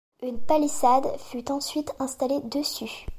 Une 0.23 0.39
palissade 0.41 1.05
fut 1.19 1.51
ensuite 1.51 1.93
installée 1.99 2.39
dessus. 2.45 3.05